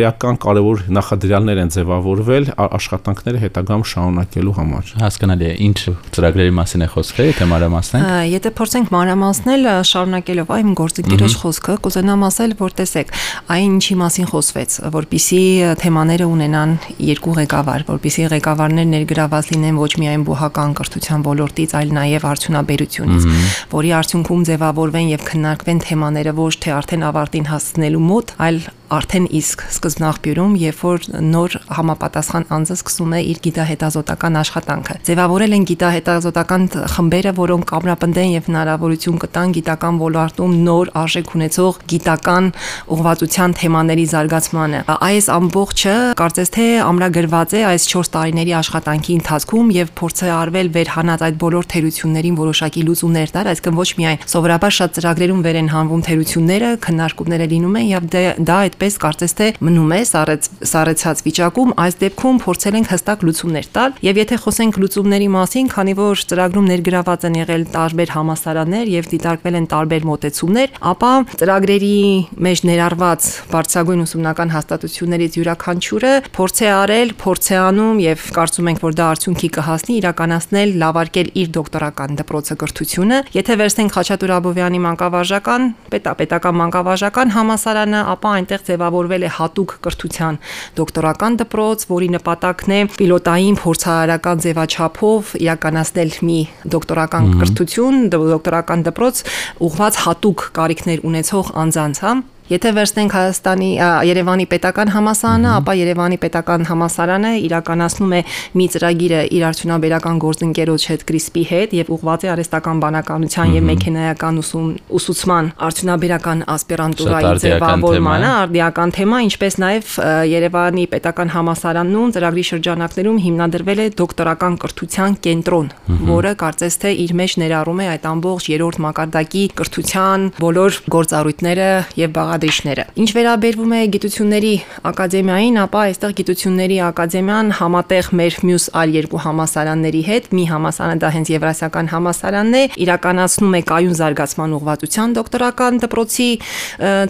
էական 0.02 0.40
կարևոր 0.52 0.82
նախադրյալներ 0.92 1.60
են 1.62 1.70
ձևավորվել 1.72 2.48
աշխատանքները 2.60 3.40
հետագամ 3.42 3.84
շարունակելու 3.92 4.54
համար։ 4.58 4.90
Հասկանալի 5.02 5.46
է, 5.48 5.52
ինչ 5.68 5.78
ծրագրերի 6.12 6.54
մասին 6.58 6.84
է 6.84 6.88
խոսքը, 6.92 7.26
եթե 7.30 7.48
մանրամասնենք։ 7.52 8.10
Եթե 8.32 8.52
փորձենք 8.60 8.92
մանրամասնել, 8.92 9.70
շարունակելով 9.92 10.52
այն 10.58 10.74
գործընկերոջ 10.82 11.38
խոսքը, 11.42 11.76
կուզենամ 11.88 12.26
ասել, 12.28 12.56
որ 12.60 12.76
տեսեք, 12.82 13.14
այն 13.56 13.78
ինչի 13.80 13.96
մասին 14.02 14.28
խոսվեց, 14.32 14.76
որpիսի 14.92 15.42
թեմաները 15.82 16.28
ունենան 16.32 16.76
երկու 17.12 17.36
ղեկավար, 17.40 17.86
որpիսի 17.92 18.28
ղեկավարներ 18.36 18.88
ներգրաված 18.92 19.52
լինեն 19.56 19.80
ոչ 19.82 19.92
միայն 20.02 20.26
բուհական 20.28 20.76
կրթության 20.82 21.26
ոլորտից, 21.32 21.76
այլ 21.82 21.96
նաև 22.02 22.28
արդյունաբերությունից, 22.32 23.30
որի 23.72 23.96
արդյունքում 24.02 24.46
ձևավորվեն 24.52 25.12
եւ 25.16 25.26
քննարկվեն 25.32 25.84
թեմաները 25.88 26.36
ոչ 26.42 26.54
թե 26.62 26.76
արդեն 26.82 27.08
ավարտին 27.12 27.50
հասնելու 27.52 28.06
մոտ, 28.12 28.36
այլ 28.42 28.62
արդեն 28.92 29.26
իսկ 29.40 29.62
սկզբնաղբյուրում, 29.72 30.56
երբ 30.62 30.82
որ 30.84 31.06
նոր 31.32 31.54
համապատասխան 31.78 32.46
անձը 32.56 32.76
սկսում 32.76 33.14
է 33.16 33.20
իր 33.32 33.38
գիտահետազոտական 33.46 34.40
աշխատանքը։ 34.42 34.96
Ձևավորել 35.08 35.56
են 35.58 35.66
գիտահետազոտական 35.72 36.66
խմբերը, 36.92 37.34
որոնք 37.40 37.74
ամրապնդեն 37.78 38.34
եւ 38.36 38.50
հնարավորություն 38.52 39.22
կտան 39.22 39.56
գիտական 39.58 40.02
ոլորտում 40.02 40.56
նոր 40.68 40.92
արժեք 41.02 41.32
ունեցող 41.40 41.80
գիտական 41.92 42.50
ուղղվածության 42.92 43.56
թեմաների 43.62 44.06
զարգացմանը։ 44.12 44.84
Այս 44.92 45.30
ամբողջը 45.40 45.96
կարծես 46.22 46.52
թե 46.52 46.68
ամրագրված 46.92 47.56
է 47.56 47.64
այս 47.72 47.88
4 47.92 48.12
տարիների 48.12 48.56
աշխատանքի 48.60 49.18
ընթացքում 49.22 49.72
եւ 49.78 49.94
փորձ 50.02 50.22
է 50.22 50.32
արվել 50.36 50.72
վերհանած 50.76 51.26
այդ 51.32 51.40
բոլոր 51.42 51.70
թերություններին 51.72 52.40
որոշակի 52.42 52.82
լուծումներ 52.92 53.34
տալ, 53.36 53.50
այսինքն 53.52 53.80
ոչ 53.82 53.90
միայն 54.02 54.26
սովորաբար 54.32 54.76
շատ 54.82 54.96
ծրագրերում 54.98 55.42
վեր 55.46 55.60
են 55.62 55.72
հանվում 55.72 56.06
թերությունները, 56.12 56.70
քննարկումները 56.86 57.48
լինում 57.52 57.78
են 57.82 57.88
եւ 57.92 58.10
դե, 58.12 58.24
դա 58.52 58.58
այդպես 58.82 58.96
կարծես 58.98 59.34
թե 59.38 59.48
մնում 59.62 59.92
է 59.94 59.98
սառեց 60.10 60.48
սառեցած 60.66 61.20
վիճակում, 61.22 61.74
այս 61.84 61.98
դեպքում 62.02 62.38
փորձել 62.42 62.78
ենք 62.80 62.88
հստակ 62.92 63.26
լուծումներ 63.28 63.68
տալ 63.76 63.92
եւ 64.02 64.20
եթե 64.22 64.38
խոսենք 64.42 64.80
լուծումների 64.82 65.28
մասին, 65.36 65.68
քանի 65.70 65.94
որ 66.02 66.24
ծրագրում 66.32 66.70
ներգրաված 66.72 67.26
են 67.30 67.38
եղել 67.38 67.66
տարբեր 67.76 68.14
համասարաններ 68.16 68.90
եւ 68.92 69.10
դիտարկվել 69.12 69.58
են 69.62 69.68
տարբեր 69.70 70.08
մոտեցումներ, 70.10 70.74
ապա 70.92 71.12
ծրագրերի 71.42 71.94
մեջ 72.42 72.64
ներառված 72.72 73.30
բարձրագույն 73.54 74.02
ուսումնական 74.02 74.54
հաստատություններից 74.56 75.38
յուրաքանչյուրը 75.38 76.14
փորձ 76.42 76.58
է 76.66 76.70
արել, 76.82 77.14
փորձ 77.22 77.46
է 77.52 77.58
անում 77.62 78.02
եւ 78.02 78.26
կարծում 78.34 78.72
ենք, 78.72 78.82
որ 78.82 78.98
դա 78.98 79.06
արդյունքի 79.12 79.50
կհասնի 79.62 79.94
իրականացնել, 80.02 80.76
լավարկել 80.82 81.32
իր 81.42 81.54
դոկտորական 81.62 82.20
դպրոցը 82.22 82.58
կրթությունը։ 82.62 83.22
Եթե 83.36 83.58
վերցնենք 83.62 83.96
Խաչատուր 83.98 84.34
Աբովյանի 84.42 84.80
մանկավարժական, 84.88 85.68
պետապետական 85.92 86.60
մանկավարժական 86.62 87.34
համասարանը, 87.36 88.02
ապա 88.16 88.32
այնտեղ 88.42 88.64
ձևավորվել 88.72 89.28
է 89.28 89.32
հատուկ 89.38 89.76
կրթության 89.86 90.42
դոկտորական 90.80 91.38
դպրոց, 91.44 91.86
որի 91.92 92.10
նպատակն 92.16 92.76
է 92.78 92.82
պիլոտային 92.98 93.60
փորձարարական 93.62 94.44
ձևաչափով 94.48 95.36
իրականացնել 95.46 96.14
մի 96.32 96.40
դոկտորական 96.76 97.32
կրթություն, 97.42 98.04
դոկտորական 98.16 98.86
դպրոց 98.90 99.24
ուղղված 99.68 100.04
հատուկ 100.08 100.46
կարիքներ 100.58 101.08
ունեցող 101.12 101.56
անձանց, 101.66 102.06
հա 102.06 102.14
Եթե 102.52 102.72
վերցնենք 102.76 103.14
Հայաստանի 103.16 103.68
Երևանի 104.10 104.46
պետական 104.52 104.90
համասարանը, 104.92 105.52
ապա 105.56 105.74
Երևանի 105.80 106.18
պետական 106.20 106.66
համասարանը 106.68 107.30
իրականացնում 107.48 108.16
է 108.18 108.20
մի 108.60 108.66
ծրագիրը 108.74 109.22
իր 109.38 109.46
արդյունաբերական 109.48 110.18
գործընկերոջ 110.20 110.88
հետ 110.92 111.06
Կրիսպի 111.08 111.44
հետ 111.52 111.76
եւ 111.80 111.92
ուղղված 111.96 112.26
է 112.28 112.32
արհեստական 112.34 112.82
բանականության 112.84 113.54
եւ 113.56 113.64
մեքենայական 113.72 114.42
ուսում 114.42 114.68
ուսուցման 115.00 115.48
արդյունաբերական 115.72 116.44
ասպիրանտուրայի 116.52 117.32
ձևավորմանը, 117.46 118.30
արդիական 118.42 118.94
թեմա, 119.00 119.22
ինչպես 119.32 119.58
նաեւ 119.64 119.96
Երևանի 120.32 120.86
պետական 120.92 121.32
համասարանում 121.32 122.14
ծրագրի 122.20 122.46
շրջանակներում 122.52 123.24
հիմնադրվել 123.32 123.80
է 123.80 123.88
դոկտորական 123.96 124.60
կրթության 124.66 125.18
կենտրոն, 125.24 125.72
որը 126.12 126.36
կարծես 126.44 126.80
թե 126.84 126.94
իր 127.08 127.16
մեջ 127.22 127.40
ներառում 127.46 127.80
է 127.80 127.90
այդ 127.96 128.12
ամբողջ 128.12 128.52
երրորդ 128.52 128.84
մակարդակի 128.92 129.44
կրթության 129.62 130.30
բոլոր 130.42 130.80
գործառույթները 130.92 131.72
եւ 132.02 132.16
բաղ 132.18 132.41
բաղադրիչները։ 132.42 132.84
Ինչ 132.98 133.10
վերաբերվում 133.16 133.74
է 133.76 133.82
գիտությունների 133.94 134.54
ակադեմիային, 134.90 135.58
ապա 135.62 135.82
այստեղ 135.92 136.14
գիտությունների 136.18 136.78
ակադեմիան 136.88 137.52
համատեղ 137.60 138.08
մեր 138.18 138.38
մյուս 138.50 138.66
այլ 138.82 138.94
երկու 138.98 139.22
համասարանների 139.26 140.02
հետ, 140.10 140.30
մի 140.38 140.46
համասարանը 140.52 141.02
դա 141.02 141.10
հենց 141.16 141.32
Եվրասիական 141.32 141.92
համասարանն 141.92 142.58
է, 142.58 142.64
իրականացնում 142.82 143.54
է 143.54 143.62
կայուն 143.72 143.96
զարգացման 144.02 144.56
ուղղվածության 144.58 145.16
դոկտորական 145.22 145.80
դպրոցի 145.86 146.30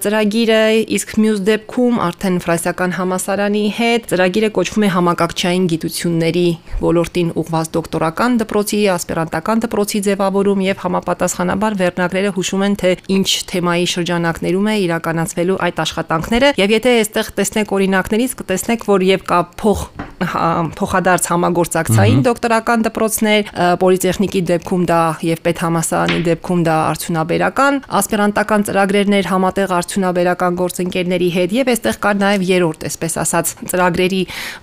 ծրագիրը, 0.02 0.62
իսկ 1.00 1.16
մյուս 1.22 1.40
դեպքում 1.52 2.02
արդեն 2.12 2.38
ֆրանսիական 2.42 2.96
համասարանի 3.00 3.64
հետ 3.80 4.10
ծրագիրը 4.12 4.50
կոչվում 4.58 4.86
է 4.86 4.92
համակարգչային 4.92 5.66
գիտությունների 5.72 6.48
ոլորտին 6.82 7.34
ուղղված 7.42 7.72
դոկտորական 7.78 8.38
դպրոցի, 8.42 8.80
ասպիրանտական 8.96 9.64
դպրոցի 9.66 10.04
ձևավորում 10.12 10.64
եւ 10.66 10.82
համապատասխանաբար 10.82 11.78
վերնագրերը 11.82 12.32
հուշում 12.36 12.66
են 12.68 12.78
թե 12.82 12.92
ինչ 13.16 13.30
թեմայի 13.52 13.88
շրջանակներում 13.92 14.70
է 14.72 14.76
իրական 14.82 15.21
իրականացվելու 15.22 15.58
այդ 15.68 15.82
աշխատանքները 15.86 16.54
եւ 16.58 16.74
եթե 16.78 16.94
այստեղ 17.02 17.30
տեսնեք 17.38 17.76
օրինակներից 17.78 18.38
կտեսնեք 18.42 18.88
որ 18.90 19.06
եւ 19.12 19.28
կա 19.30 19.44
փող 19.62 19.86
փոխադարձ 20.78 21.28
համագործակցային 21.32 22.22
դոկտորական 22.28 22.86
դպրոցներ, 22.88 23.50
պոլիտեխնիկի 23.82 24.42
դեպքում 24.52 24.86
դա 24.92 25.00
եւ 25.28 25.42
պետհամասարանի 25.48 26.22
դեպքում 26.28 26.62
դա 26.68 26.76
արդյունաբերական, 26.92 27.80
ասպիրանտական 28.00 28.66
ծրագրերներ 28.70 29.30
համատեղ 29.32 29.74
արդյունաբերական 29.82 30.60
գործընկերների 30.62 31.30
հետ 31.36 31.56
եւ 31.58 31.72
այստեղ 31.76 32.00
կար 32.06 32.22
նաեւ 32.22 32.46
երրորդ, 32.52 32.88
այսպես 32.92 33.18
ասած, 33.26 33.54
ծրագրերի 33.72 34.22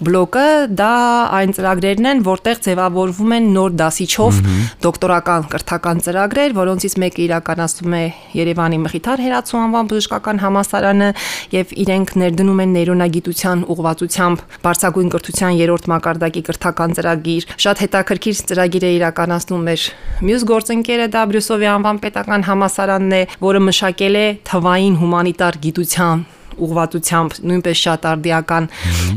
բլոկը, 0.09 0.47
դա 0.79 0.93
այն 1.39 1.55
ծրագրերն 1.59 2.11
են, 2.13 2.25
որտեղ 2.29 2.63
ձևավորվում 2.69 3.37
են 3.39 3.51
նոր 3.59 3.77
դասիչով 3.83 4.41
դոկտորական 4.87 5.49
կրթական 5.53 6.03
ծրագրեր, 6.09 6.57
որոնցից 6.59 6.99
մեկը 7.03 7.25
իրականացվում 7.29 7.99
է 7.99 8.05
Երևանի 8.39 8.79
Մխիթար 8.87 9.25
հերացու 9.29 9.59
անվան 9.59 9.91
բժշկական 9.93 10.29
պետական 10.29 10.43
համասարանը 10.43 11.09
եւ 11.53 11.73
իրենք 11.83 12.11
ներդնում 12.21 12.61
են 12.63 12.73
նեյրոնագիտության 12.77 13.65
ուղղվածությամբ 13.73 14.39
բարձրագույն 14.65 15.11
կրթության 15.15 15.48
երրորդ 15.57 15.89
մակարդակի 15.93 16.43
կրթական 16.49 16.97
ծրագիր։ 16.99 17.49
Շատ 17.65 17.85
հետաքրքիր 17.89 18.41
ծրագիր 18.53 18.89
է 18.89 18.95
իրականացնում 19.01 19.69
մեր 19.69 19.91
մյուս 20.29 20.49
գործընկերը 20.53 21.13
դա 21.17 21.23
Բրյուսովի 21.33 21.71
անվան 21.75 22.03
պետական 22.05 22.49
համասարանն 22.53 23.15
է, 23.19 23.23
որը 23.49 23.63
մշակել 23.69 24.19
է 24.23 24.27
թվային 24.53 24.99
հումանիտար 25.03 25.63
գիտության 25.69 26.27
ուղղվածությամբ 26.59 27.37
նույնպես 27.49 27.83
շատ 27.85 28.07
արդիական, 28.13 28.69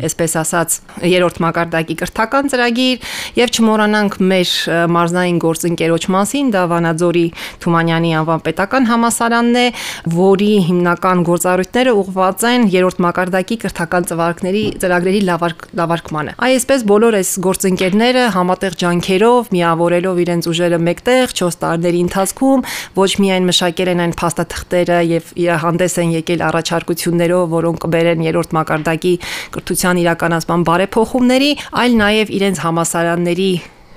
այսպես 0.08 0.36
ասած, 0.42 0.78
երրորդ 1.12 1.40
մակարդակի 1.46 1.96
կրթական 2.02 2.52
ծրագիր 2.52 3.12
եւ 3.38 3.52
չմոռանանք 3.52 4.18
մեր 4.32 4.54
մարզային 4.96 5.40
գործընկերոջ 5.42 6.08
մասին, 6.16 6.52
դա 6.56 6.64
Վանաձորի 6.72 7.26
Թումանյանի 7.66 8.12
անվան 8.22 8.44
պետական 8.46 8.88
համասարանն 8.92 9.60
է, 9.62 9.66
որի 10.16 10.52
հիմնական 10.68 11.24
գործառույթները 11.32 11.96
ուղղված 12.02 12.46
են 12.52 12.68
երրորդ 12.76 13.02
մակարդակի 13.06 13.58
կրթական 13.62 14.08
ծրագրերի 14.12 14.64
ծրագրերի 14.82 15.22
լավարկ, 15.30 15.66
լավարկմանը։ 15.82 16.36
Այսպես 16.52 16.86
բոլոր 16.92 17.18
այս 17.22 17.32
գործընկերները 17.46 18.24
համատեղ 18.36 18.78
ջանքերով, 18.82 19.52
միավորելով 19.56 20.22
իրենց 20.26 20.50
ուժերը 20.52 20.80
մեկտեղ 20.88 21.36
4 21.42 21.60
տարիների 21.62 22.02
ընթացքում 22.06 22.66
ոչ 22.98 23.12
միայն 23.22 23.48
մշակել 23.52 23.92
են 23.92 24.04
այն 24.06 24.16
փաստաթղթերը 24.22 25.00
եւ 25.12 25.32
հանդես 25.62 25.98
են 26.02 26.14
եկել 26.18 26.44
առաջարկությունները 26.52 27.31
ծրագրերով, 27.32 27.52
որոնք 27.52 27.80
կբերեն 27.86 28.24
երրորդ 28.28 28.52
մակարդակի 28.58 29.14
կրթության 29.56 30.02
իրականացման 30.04 30.66
բարեփոխումների, 30.68 31.52
այլ 31.82 31.98
նաև 32.02 32.34
իրենց 32.38 32.62
համասարանների 32.66 33.52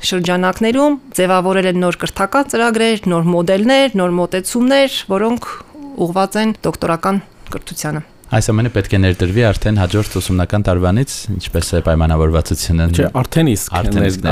շրջանակներում 0.04 0.98
ձևավորել 1.18 1.70
են 1.72 1.78
նոր 1.82 2.00
կրթական 2.04 2.50
ծրագրեր, 2.54 3.04
նոր 3.10 3.30
մոդելներ, 3.34 3.94
նոր 3.98 4.16
մոտեցումներ, 4.22 4.98
որոնք 5.14 5.52
ուղղված 6.04 6.42
են 6.44 6.58
դոկտորական 6.64 7.22
կրթությանը։ 7.54 8.13
Այս 8.34 8.48
ամենը 8.50 8.70
պետք 8.74 8.94
է 8.96 8.98
ներդրվի 8.98 9.42
արդեն 9.46 9.76
հաջորդ 9.78 10.14
ուսումնական 10.18 10.64
տարվանից, 10.66 11.12
ինչպես 11.36 11.68
է 11.70 11.80
պայմանավորվածությունը։ 11.86 12.86
Չէ, 12.90 13.04
արդեն 13.20 13.50
իսկ 13.52 13.76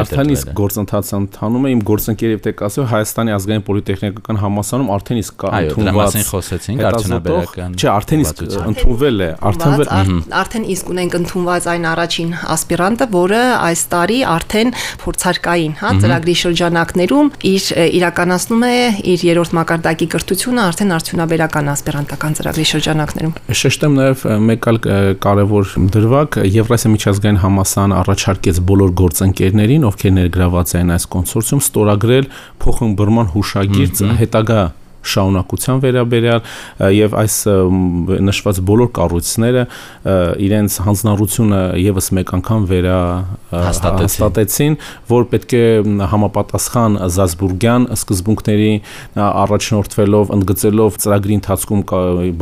արդեն 0.01 0.33
իսկ 0.35 0.49
գործընթացը 0.59 1.15
ընթանում 1.21 1.69
է 1.69 1.71
իմ 1.73 1.83
գործընկերів 1.87 2.41
տեք 2.43 2.65
ասել 2.67 2.89
Հայաստանի 2.93 3.35
ազգային 3.37 3.63
պոլիտեխնիկական 3.69 4.41
համալսարանում 4.43 4.91
արդեն 4.97 5.21
իսկ 5.23 5.37
կա 5.43 5.53
ընդունված։ 5.63 6.17
Այո, 6.19 6.27
խոսեցինք 6.33 6.83
արդյունաբերական։ 6.91 7.77
Չէ, 7.79 7.89
արդեն 7.93 8.25
իսկ 8.27 8.43
ընդունվել 8.73 9.23
է, 9.23 9.31
արդեն 9.53 10.11
արդեն 10.43 10.67
իսկ 10.73 10.93
ունենք 10.93 11.17
ընդունված 11.23 11.71
այն 11.73 11.87
առաջին 11.93 12.35
ասպիրանտը, 12.59 13.09
որը 13.13 13.43
այս 13.71 13.87
տարի 13.93 14.19
արդեն 14.33 14.75
փորձարկային, 15.03 15.75
հա, 15.79 15.95
ծրագրի 16.03 16.37
շրջանակներում 16.43 17.33
իր 17.53 17.71
իրականացնում 18.03 18.67
է 18.67 18.75
իր 19.13 19.27
երրորդ 19.31 19.57
մակարդակի 19.63 20.11
կրթությունը 20.17 20.63
արդեն 20.73 20.95
արդյունաբերական 20.97 21.73
ասպիրանտական 21.73 22.39
ծրագրի 22.41 22.67
շրջանակներում։ 22.73 23.35
Շեշտեմ 23.63 23.92
եմ 23.93 23.99
նաև 23.99 24.23
մեկ 24.49 24.67
այլ 24.71 24.79
կարևոր 25.23 25.73
դրվագ 25.93 26.39
Եվրասիա 26.57 26.93
միջազգային 26.93 27.41
համասարանը 27.43 27.97
առաջարկեց 28.03 28.61
բոլոր 28.73 28.95
գործընկերներին, 29.03 29.89
ովքեր 29.93 30.15
ներգրաված 30.19 30.77
են 30.81 30.95
այս 30.97 31.09
կոնսորցիում, 31.13 31.65
ստորագրել 31.69 32.31
փոխըմբռնման 32.65 33.33
հուշագիր 33.37 34.17
հետագա 34.23 34.63
շաունակության 35.03 35.83
վերաբերյալ 35.83 36.41
եւ 36.97 37.17
այս 37.23 37.37
նշված 38.29 38.61
բոլոր 38.71 38.91
կառույցները 38.99 39.65
իրենց 40.47 40.79
հանձնառությունը 40.87 41.61
եւս 41.83 42.11
մեկ 42.19 42.33
անգամ 42.39 42.67
վերա 42.73 42.99
հաստատեցին, 43.53 44.77
որ 45.13 45.27
պետք 45.33 45.55
է 45.59 45.65
համապատասխան 46.13 46.99
Զազբուրգյան 47.17 47.87
սկզբունքների 47.97 48.73
առաջնորդվելով 49.23 50.33
ընդգծելով 50.37 50.99
ծրագրի 51.03 51.37
ընթացքում 51.43 51.83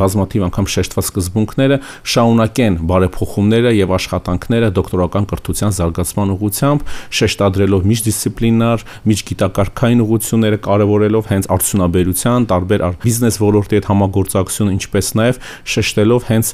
բազմաթիվ 0.00 0.46
անգամ 0.50 0.70
շեշտված 0.74 1.08
սկզբունքները 1.10 1.78
շաունակեն 2.14 2.78
բարեփոխումները 2.90 3.72
եւ 3.80 3.94
աշխատանքները 4.00 4.70
դոկտորական 4.80 5.28
կրթության 5.30 5.74
զարգացման 5.80 6.34
ուղղությամբ 6.36 6.84
շեշտադրելով 7.20 7.86
միջդիսցիպլինար, 7.90 8.84
միջգիտակարգային 9.10 10.04
ուղղությունները 10.04 10.60
կարևորելով 10.66 11.30
հենց 11.30 11.50
արդյունաբերության 11.56 12.48
տարբեր 12.50 12.84
բիզնես 13.00 13.38
ոլորտի 13.40 13.78
հետ 13.80 13.88
համագործակցությունը, 13.90 14.74
ինչպես 14.80 15.10
նաև 15.20 15.40
շեշտելով 15.70 16.26
հենց 16.30 16.52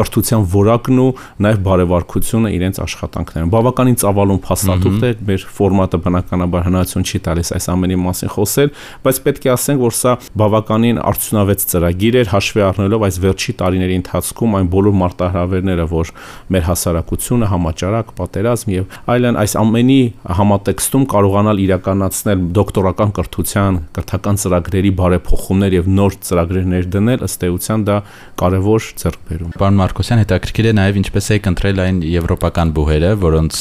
կրթության 0.00 0.46
որակն 0.54 1.00
ու 1.00 1.10
նաև 1.46 1.60
բարևարկությունը 1.66 2.52
իրենց 2.60 2.80
աշխատանքներում։ 2.84 3.52
Բավականին 3.54 3.98
ծավալուն 4.00 4.40
փաստաթուղթ 4.46 5.06
է, 5.10 5.12
մեր 5.30 5.46
ֆորմատը 5.60 6.00
բնականաբար 6.04 6.64
հնարավորություն 6.70 7.06
չի 7.10 7.20
տալիս 7.26 7.52
այս 7.56 7.68
ամենի 7.74 7.98
մասին 8.00 8.32
խոսել, 8.34 8.72
բայց 9.04 9.20
պետք 9.26 9.46
է 9.46 9.52
ասենք, 9.54 9.82
որ 9.84 9.96
սա 10.00 10.12
բավականին 10.40 11.00
արդյունավետ 11.10 11.64
ծրագիր 11.70 12.18
էր, 12.20 12.30
հաշվի 12.30 12.64
առնելով 12.70 13.04
այս 13.10 13.18
վերջի 13.24 13.54
տարիների 13.60 13.96
ընթացքում 14.00 14.56
այն 14.60 14.70
բոլոր 14.74 14.96
մարտահրավերները, 15.00 15.86
որ 15.90 16.12
մեր 16.50 16.64
հասարակությունը, 16.70 17.50
համաճարակ, 17.50 18.12
պատերազմ 18.20 18.74
եւ 18.74 18.98
այլն 19.14 19.40
այս 19.40 19.56
ամենի 19.60 20.00
համատեքստում 20.40 21.04
կարողանալ 21.10 21.62
իրականացնել 21.64 22.44
դոկտորական 22.60 23.14
կրթության, 23.20 23.80
կրթական 23.96 24.40
ծրագրերի 24.40 24.92
բարեփոխումներ 25.30 25.74
եւ 25.76 25.88
նոր 25.94 26.16
ծրագրեր 26.26 26.66
ներդնել, 26.70 27.22
ըստ 27.26 27.44
էության 27.46 27.84
դա 27.86 27.96
կարևոր 28.40 28.86
ձեռքբերում։ 29.00 29.52
Պարոն 29.60 29.78
Մարկոսյան, 29.80 30.20
հետաքրքիր 30.24 30.68
է 30.70 30.72
նաեւ 30.78 30.98
ինչպես 31.00 31.28
եք 31.36 31.48
ընտրել 31.50 31.82
այն 31.84 32.00
եվրոպական 32.10 32.72
բուհերը, 32.74 33.10
որոնց 33.20 33.60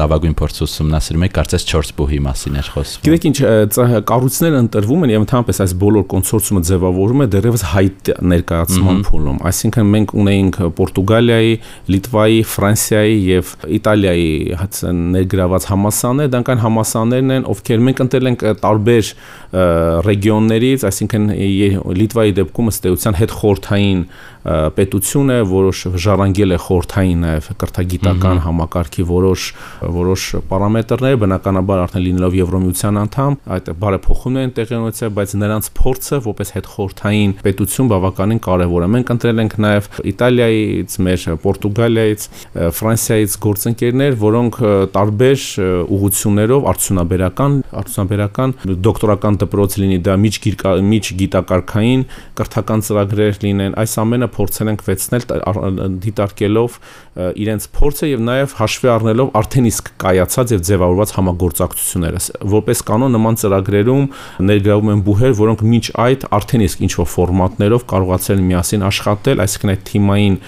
լավագույն 0.00 0.36
փորձ 0.40 0.60
ուսումնասիրում 0.66 1.26
եք, 1.26 1.34
կարծես 1.36 1.66
4 1.72 1.92
բուհի 1.98 2.20
մասին 2.26 2.58
էր 2.62 2.70
խոսվում։ 2.72 3.04
Գիտեք 3.06 3.26
ինչ, 3.32 3.38
կառույցները 4.12 4.60
ընտրվում 4.62 5.02
են 5.02 5.12
եւ 5.12 5.24
ընդհանրապես 5.26 5.62
այս 5.62 5.74
բոլոր 5.82 6.06
կոնսորցիումը 6.12 6.62
ձևավորում 6.72 7.22
է 7.22 7.28
դեռևս 7.32 7.64
հայտ 7.72 8.12
ներկայացման 8.32 9.02
փուլում։ 9.08 9.40
Այսինքն 9.52 9.92
մենք 9.92 10.14
ունեինք 10.22 10.58
Պորտուգալիայի, 10.78 11.54
Լիտվայի, 11.92 12.40
Ֆրանսիայի 12.52 13.16
եւ 13.32 13.52
Իտալիայի 13.82 14.32
ներգրաված 15.12 15.68
համասաներ, 15.72 16.32
դրանք 16.32 16.52
այն 16.52 16.62
համասաներն 16.62 17.34
են, 17.36 17.46
ովքեր 17.52 17.82
մենք 17.82 18.02
ընտրել 18.06 18.30
ենք 18.32 18.44
տարբեր 18.62 19.12
ռեգիոններից, 20.06 20.86
այսինքն 20.88 21.01
Լիտվայի 22.02 22.36
դեպքում 22.38 22.70
ըստ 22.72 22.88
էության 22.92 23.18
հետ 23.22 23.34
խորթային 23.42 24.04
պետություն 24.42 25.30
է, 25.30 25.38
որոշ 25.46 25.80
ժառանգել 26.02 26.54
է 26.54 26.58
խորթային 26.62 27.20
նաև 27.22 27.50
կրթագիտական 27.62 28.40
համակարգի 28.42 29.04
որոշ 29.06 29.42
որոշ 29.96 30.24
պարամետրներ, 30.50 31.18
բնականաբար 31.22 31.82
արդեն 31.82 32.04
լինելով 32.06 32.36
Եվրոմիության 32.40 32.98
անդամ, 33.02 33.36
այդ 33.56 33.70
բարեփոխումներ 33.82 34.46
են 34.48 34.54
տեղի 34.56 34.76
ունեցել, 34.82 35.12
բայց 35.18 35.34
նրանց 35.42 35.68
փորձը 35.78 36.18
որպես 36.26 36.52
հետ 36.56 36.70
խորթային 36.72 37.34
պետություն 37.46 37.90
բավականին 37.92 38.42
կարևոր 38.42 38.82
է։ 38.82 38.90
Մենք 38.92 39.12
ընտրել 39.14 39.42
ենք 39.42 39.56
նաև 39.62 39.88
Իտալիայից, 40.12 40.96
մեր 41.06 41.26
Պորտուգալիայից, 41.42 42.26
Ֆրանսիայից 42.82 43.36
գործընկերներ, 43.46 44.18
որոնք 44.22 44.58
տարբեր 44.96 45.46
ուղություններով 45.92 46.68
արդյունաբերական, 46.72 47.56
արդյունաբերական 47.82 48.54
դոկտորական 48.86 49.38
դպրոց 49.42 49.78
լինի, 49.82 49.98
դա 50.02 50.18
միջ 50.22 50.38
միջ 50.92 51.12
գիտակարքային 51.22 52.04
կրթական 52.38 52.84
ծրագրեր 52.86 53.40
լինեն, 53.42 53.76
այս 53.82 53.96
ամենը 54.02 54.28
փորձել 54.36 54.72
ենք 54.72 54.84
վեցնել 54.88 55.26
դիտարկելով 56.02 56.78
իրենց 57.12 57.66
փորձը 57.76 58.08
եւ 58.08 58.20
նաեւ 58.24 58.52
հաշվի 58.56 58.88
առնելով 58.92 59.30
արդեն 59.36 59.66
իսկ 59.68 59.88
կայացած 60.00 60.52
եւ 60.54 60.60
ձևավորված 60.68 61.10
համագործակցությունները 61.16 62.20
որպես 62.52 62.82
կանոն 62.88 63.12
նման 63.16 63.38
ծրագրերում 63.42 64.06
ներգրավում 64.48 64.92
են 64.92 65.02
բուհեր 65.08 65.34
որոնք 65.42 65.64
մինչ 65.72 65.84
այդ 66.02 66.24
արդեն 66.38 66.64
իսկ 66.66 66.82
ինչ 66.88 66.92
որ 67.02 67.08
ֆորմատներով 67.12 67.84
կարողացել 67.92 68.42
միասին 68.48 68.86
աշխատել 68.88 69.42
այսինքն 69.44 69.72
այդ 69.72 69.84
թիմային 69.92 70.38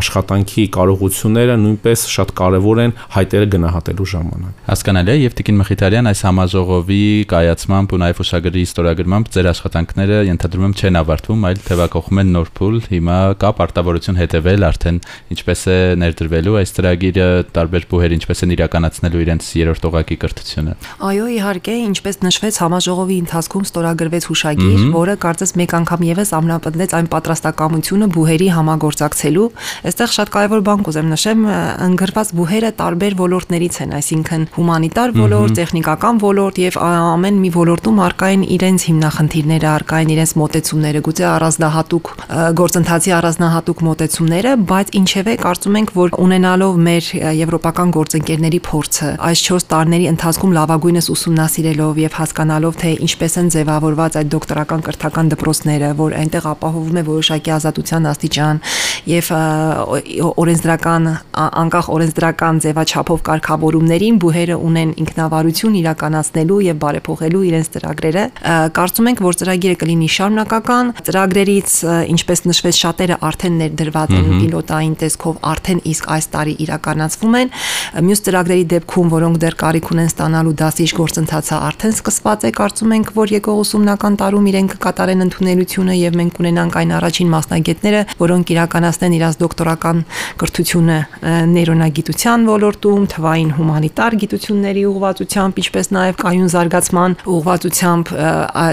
աշխատանքի 0.00 0.64
կարողությունները 0.76 1.56
նույնպես 1.64 2.04
շատ 2.14 2.34
կարեւոր 2.40 2.82
են 2.84 2.94
հայտերը 3.16 3.48
գնահատելու 3.56 4.08
ժամանակ 4.12 4.68
հասկանալի 4.70 5.10
է 5.10 5.16
եւ 5.20 5.36
Տիկին 5.40 5.60
Մխիթարյան 5.60 6.10
այս 6.10 6.22
համաժողովի 6.28 7.02
կայացմամբ 7.32 7.94
ու 7.96 8.00
նաեւ 8.04 8.22
ուշագրի 8.24 8.64
ստորագրմամբ 8.70 9.32
ձեր 9.34 9.50
աշխատանքները 9.90 10.18
ենթադրում 10.28 10.64
եմ 10.66 10.74
չեն 10.78 10.98
ավարտվում 11.00 11.44
այլ 11.48 11.60
թեվակողում 11.66 12.20
են 12.20 12.28
նոր 12.34 12.48
փուլ 12.54 12.76
հիմա 12.90 13.16
կա 13.40 13.50
պարտավորություն 13.58 14.18
հետևել 14.20 14.66
արդեն 14.70 14.98
ինչպես 15.34 15.62
է 15.66 15.76
ներդրվելու 16.00 16.56
այս 16.60 16.72
ծրագիրը 16.76 17.26
տարբեր 17.56 17.86
բուհեր 17.90 18.14
ինչպես 18.16 18.42
են 18.46 18.54
իրականացնելու 18.54 19.22
իրենց 19.24 19.48
երրորդ 19.60 19.88
օղակի 19.90 20.16
կրթությունը։ 20.20 20.74
Այո, 21.10 21.26
իհարկե, 21.34 21.74
ինչպես 21.90 22.20
նշվեց 22.20 22.60
համաժողովի 22.60 23.16
ընթացքում 23.20 23.64
ստորագրվեց 23.70 24.24
հուշագիր, 24.30 24.80
որը 24.94 25.14
կարծես 25.24 25.52
մեկ 25.60 25.74
անգամ 25.80 26.04
եւս 26.10 26.30
ամնապնդեց 26.38 26.94
այն 27.00 27.10
պատրաստակամությունը 27.10 28.10
բուհերի 28.14 28.48
համագործակցելու։ 28.60 29.48
Այստեղ 29.90 30.14
շատ 30.20 30.32
կարևոր 30.36 30.64
բան 30.70 30.84
կուզեմ 30.86 31.10
նշեմ, 31.10 31.44
ընկրված 31.90 32.32
բուհերը 32.40 32.70
տարբեր 32.80 33.16
ոլորտներից 33.20 33.80
են, 33.80 33.94
այսինքն 34.00 34.46
հումանիտար 34.54 35.14
ոլորտ, 35.20 35.54
տեխնիկական 35.60 36.20
ոլորտ 36.20 36.60
եւ 36.60 36.78
ամեն 36.90 37.40
մի 37.40 37.50
ոլորտում 37.56 38.00
արկա 38.06 38.30
են 38.34 38.44
իրենց 38.60 38.86
հիմնախնդիրները, 38.90 39.70
արկա 39.80 39.98
են 40.04 40.10
իրենց 40.12 40.32
մոտեցումները, 40.36 41.00
գուցե 41.06 41.24
առանձնահատուկ 41.30 42.08
գործընթացի 42.60 43.12
առանձնահատուկ 43.16 43.82
մոտեցումները, 43.86 44.52
բայց 44.70 44.92
ինչևէ 45.00 45.34
կարծում 45.40 45.78
ենք, 45.80 45.92
որ 45.96 46.14
ունենալով 46.20 46.80
մեր 46.84 47.08
եվրոպական 47.40 47.94
գործընկերների 47.96 48.60
փորձը, 48.68 49.08
այս 49.30 49.44
4 49.48 49.66
տարիների 49.70 50.06
ընթացքում 50.10 50.54
լավագույնս 50.60 51.10
ուսումնասիրելով 51.14 52.00
եւ 52.04 52.18
հասկանալով 52.20 52.78
թե 52.80 52.90
ինչպես 53.08 53.36
են 53.40 53.50
ձևավորված 53.56 54.18
այդ 54.20 54.30
դոկտորական 54.36 54.84
կրթական 54.90 55.32
դպրոցները, 55.34 55.90
որ 56.00 56.16
այնտեղ 56.20 56.48
ապահովում 56.50 57.00
է 57.00 57.04
որոշակի 57.10 57.54
ազատության 57.56 58.10
աստիճան 58.10 58.62
եւ 59.08 59.30
օրենսդրական 60.40 61.08
անկախ 61.40 61.86
օրենսդրական 61.94 62.60
ձևաչափով 62.64 63.22
կարգավորումներին 63.28 64.18
բուհերը 64.20 64.56
ունեն 64.60 64.90
ինքնավարություն 65.00 65.78
իրականացնելու 65.80 66.58
եւ 66.66 66.80
բարեփոխելու 66.84 67.42
իրենց 67.50 67.70
ծրագրերը։ 67.74 68.24
Կարծում 68.76 69.10
ենք, 69.10 69.22
որ 69.24 69.38
ծրագիրը 69.40 69.76
կլինի 69.80 70.08
շարունակական, 70.16 70.92
ծրագրերից 71.10 71.76
ինչպես 72.14 72.44
նշվեց 72.50 72.80
շատերը 72.80 73.18
արդեն 73.30 73.58
ներդրված 73.60 74.14
են 74.20 74.28
պիլոտային 74.40 74.94
տեսքով 75.00 75.40
արդեն 75.50 75.80
իսկ 75.90 76.10
այս 76.16 76.26
տարի 76.34 76.54
իրականացվում 76.64 77.36
են։ 77.40 77.52
Մյուս 78.10 78.24
ծրագրերի 78.26 78.64
դեպքում, 78.70 79.10
որոնք 79.14 79.40
դեռ 79.40 79.56
կարիք 79.60 79.90
ունեն 79.94 80.10
ստանալու 80.10 80.54
դասիչ 80.60 80.90
գործընթացը 81.00 81.56
արդեն 81.70 81.94
սկսված 81.96 82.46
է, 82.46 82.52
կարծում 82.60 82.94
ենք, 83.00 83.12
որ 83.16 83.34
եկող 83.36 83.60
ուսումնական 83.64 84.18
տարում 84.20 84.48
իրենք 84.50 84.74
կկատարեն 84.76 85.24
ընդունելությունը 85.26 85.96
եւ 86.00 86.18
մենք 86.20 86.36
կունենանք 86.40 86.78
այն 86.80 86.94
առաջին 87.00 87.30
մասնագետները, 87.34 88.00
որոնք 88.20 88.52
իրականացնեն 88.90 89.14
իրաց 89.18 89.36
դոկտորական 89.40 89.98
կրթությունը 90.40 90.98
նեյրոնագիտության 91.50 92.46
ոլորտում, 92.50 93.04
թվային 93.14 93.50
հումանիտար 93.56 94.16
գիտությունների 94.20 94.82
ուղղվածությամբ, 94.90 95.60
ինչպես 95.62 95.90
նաեւ 95.94 96.18
կայուն 96.20 96.50
զարգացման 96.54 97.16
ուղղվածությամբ 97.30 98.12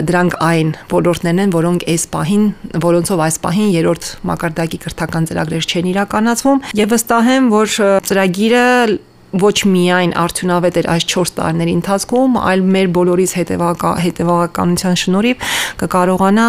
դրանք 0.09 0.37
այն 0.47 0.71
ոլորտներն 0.93 1.43
են, 1.45 1.53
որոնք 1.57 1.87
այս 1.93 2.07
պահին, 2.17 2.45
որոնցով 2.87 3.23
այս 3.27 3.37
պահին 3.45 3.69
երրորդ 3.77 4.09
մակարդակի 4.31 4.81
կրթական 4.87 5.29
ծրագրեր 5.29 5.67
չեն 5.67 5.91
իրականացվում 5.93 6.63
եւ 6.81 6.95
վստահ 6.97 7.31
եմ, 7.37 7.51
որ 7.53 7.77
ծրագիրը 8.07 8.65
ոչ 9.35 9.67
միայն 9.67 10.13
արդյունավետ 10.15 10.77
էր 10.79 10.87
այս 10.93 11.05
4 11.11 11.31
տարիների 11.35 11.73
ընթացքում, 11.77 12.35
այլ 12.47 12.61
մեր 12.73 12.87
բոլորիս 12.95 13.31
հետևակա 13.37 13.91
հետևականության 14.05 14.95
շնորհիվ 15.01 15.47
կկարողանա 15.81 16.47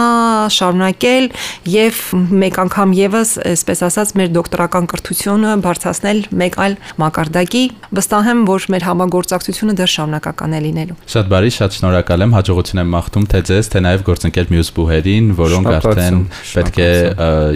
շարունակել 0.54 1.26
եւ 1.74 2.02
մեկ 2.38 2.60
անգամ 2.62 2.94
եւս, 2.98 3.32
այսպես 3.50 3.82
ասած, 3.88 4.12
մեր 4.18 4.30
դոկտորական 4.38 4.88
կրթությունը 4.92 5.56
բարձրացնել 5.66 6.22
մեկ 6.38 6.58
այլ 6.62 6.76
մակարդակի։ 7.02 7.64
Վստահ 7.98 8.30
եմ, 8.30 8.44
որ 8.48 8.68
մեր 8.72 8.86
համագործակցությունը 8.88 9.76
դեռ 9.78 9.92
շարունակական 9.98 10.54
է 10.54 10.62
լինելու։ 10.68 10.98
Շատ 11.18 11.30
բարի, 11.34 11.52
շատ 11.58 11.78
շնորհակալ 11.78 12.24
եմ, 12.28 12.34
հաջողություն 12.38 12.82
եմ 12.84 12.92
մաղթում 12.94 13.28
թե 13.32 13.42
ձեզ, 13.48 13.70
թե 13.74 13.82
նաեւ 13.88 14.04
գործընկեր 14.08 14.52
մյուս 14.54 14.72
բուհերին, 14.78 15.30
որոնք 15.38 15.70
արդեն 15.78 16.18
պետք 16.54 16.78
է 16.78 16.90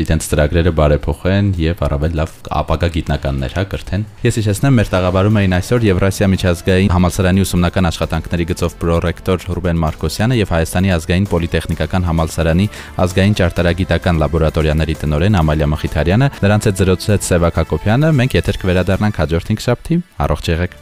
իրենց 0.03 0.29
ծրագրերը 0.33 0.73
բարեփոխեն 0.83 1.53
եւ 1.63 1.85
առավել 1.87 2.17
լավ 2.23 2.37
ապագա 2.63 2.91
գիտնականներ 2.97 3.57
հա 3.59 3.65
կրթեն։ 3.73 4.07
Ես 4.23 4.41
հիշեցնեմ 4.43 4.79
մեր 4.81 4.93
տաղավարի 4.93 5.12
Խմբավորում 5.13 5.39
էին 5.39 5.55
այսօր 5.59 5.83
Եվրասիա 5.85 6.27
միջազգային 6.33 6.93
համալսարանի 6.95 7.43
ուսումնական 7.45 7.89
աշխատանքների 7.91 8.45
գծով 8.49 8.77
պրոռեկտոր 8.81 9.43
Ռուբեն 9.59 9.83
Մարկոսյանը 9.83 10.39
եւ 10.39 10.55
Հայաստանի 10.57 10.95
ազգային 10.97 11.27
պոլիտեխնիկական 11.29 12.07
համալսարանի 12.09 12.67
ազգային 13.05 13.37
ճարտարագիտական 13.43 14.23
լաբորատորիաների 14.25 14.97
տնօրեն 15.03 15.37
Ամալիա 15.43 15.69
Մխիթարյանը, 15.75 16.31
նրանց 16.47 16.71
հետ 16.71 16.81
զրուցեց 16.81 17.29
Սևակ 17.29 17.61
Հակոբյանը։ 17.61 18.15
Մենք 18.23 18.39
եթեր 18.41 18.61
կվերադառնանք 18.65 19.21
հաջորդ 19.21 19.53
5 19.53 19.69
շաբթի։ 19.69 20.01
Առողջ 20.29 20.51
եղեք։ 20.57 20.82